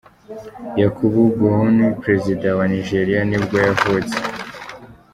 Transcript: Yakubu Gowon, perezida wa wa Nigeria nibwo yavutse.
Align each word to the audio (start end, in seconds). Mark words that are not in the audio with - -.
Yakubu 0.81 1.19
Gowon, 1.37 1.77
perezida 2.03 2.47
wa 2.49 2.55
wa 2.59 2.65
Nigeria 2.73 3.21
nibwo 3.29 3.55
yavutse. 3.65 4.17